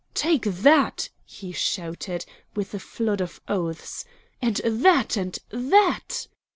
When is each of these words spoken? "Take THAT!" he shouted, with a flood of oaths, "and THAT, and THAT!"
"Take 0.15 0.45
THAT!" 0.45 1.09
he 1.25 1.51
shouted, 1.51 2.25
with 2.55 2.73
a 2.73 2.79
flood 2.79 3.21
of 3.21 3.39
oaths, 3.47 4.03
"and 4.41 4.55
THAT, 4.65 5.15
and 5.15 5.37
THAT!" 5.51 6.25